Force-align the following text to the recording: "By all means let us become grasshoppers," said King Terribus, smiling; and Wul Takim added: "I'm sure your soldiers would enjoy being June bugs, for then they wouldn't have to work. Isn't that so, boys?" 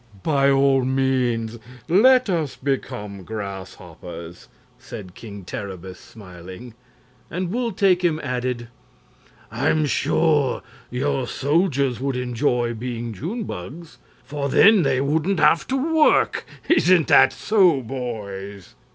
"By 0.23 0.49
all 0.49 0.83
means 0.83 1.59
let 1.87 2.27
us 2.27 2.55
become 2.55 3.21
grasshoppers," 3.21 4.47
said 4.79 5.13
King 5.13 5.43
Terribus, 5.45 5.99
smiling; 5.99 6.73
and 7.29 7.51
Wul 7.51 7.71
Takim 7.71 8.19
added: 8.23 8.69
"I'm 9.51 9.85
sure 9.85 10.63
your 10.89 11.27
soldiers 11.27 11.99
would 11.99 12.15
enjoy 12.15 12.73
being 12.73 13.13
June 13.13 13.43
bugs, 13.43 13.99
for 14.23 14.49
then 14.49 14.81
they 14.81 15.01
wouldn't 15.01 15.39
have 15.39 15.67
to 15.67 15.77
work. 15.95 16.45
Isn't 16.67 17.07
that 17.09 17.31
so, 17.31 17.81
boys?" 17.83 18.73